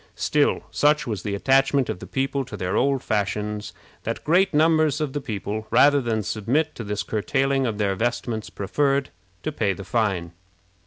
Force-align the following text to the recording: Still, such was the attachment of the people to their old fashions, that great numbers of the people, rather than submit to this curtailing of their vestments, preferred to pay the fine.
Still, 0.15 0.61
such 0.71 1.05
was 1.05 1.21
the 1.21 1.35
attachment 1.35 1.87
of 1.87 1.99
the 1.99 2.07
people 2.07 2.43
to 2.45 2.57
their 2.57 2.75
old 2.75 3.03
fashions, 3.03 3.71
that 4.01 4.23
great 4.23 4.51
numbers 4.51 4.99
of 4.99 5.13
the 5.13 5.21
people, 5.21 5.67
rather 5.69 6.01
than 6.01 6.23
submit 6.23 6.73
to 6.73 6.83
this 6.83 7.03
curtailing 7.03 7.67
of 7.67 7.77
their 7.77 7.93
vestments, 7.93 8.49
preferred 8.49 9.11
to 9.43 9.51
pay 9.51 9.73
the 9.73 9.85
fine. 9.85 10.31